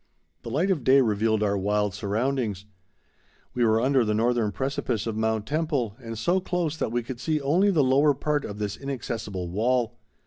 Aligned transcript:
The 0.41 0.49
light 0.49 0.71
of 0.71 0.83
day 0.83 0.99
revealed 1.01 1.43
our 1.43 1.55
wild 1.55 1.93
surroundings. 1.93 2.65
We 3.53 3.63
were 3.63 3.79
under 3.79 4.03
the 4.03 4.15
northern 4.15 4.51
precipice 4.51 5.05
of 5.05 5.15
Mount 5.15 5.45
Temple, 5.45 5.95
and 6.01 6.17
so 6.17 6.39
close 6.39 6.75
that 6.77 6.91
we 6.91 7.03
could 7.03 7.19
see 7.19 7.39
only 7.39 7.69
the 7.69 7.83
lower 7.83 8.15
part 8.15 8.43
of 8.43 8.57
this 8.57 8.75
inaccessible 8.75 9.47
wall. 9.47 9.99